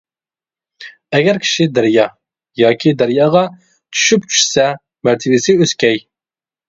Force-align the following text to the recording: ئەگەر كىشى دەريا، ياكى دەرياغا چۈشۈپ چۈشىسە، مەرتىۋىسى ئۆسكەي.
ئەگەر 1.17 1.39
كىشى 1.43 1.67
دەريا، 1.75 2.05
ياكى 2.61 2.95
دەرياغا 3.01 3.43
چۈشۈپ 3.99 4.27
چۈشىسە، 4.33 4.67
مەرتىۋىسى 5.09 5.57
ئۆسكەي. 5.61 6.03